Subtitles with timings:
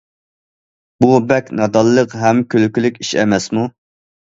[1.05, 3.71] بۇ بەك نادانلىق ھەم كۈلكىلىك ئىش ئەمەسمۇ!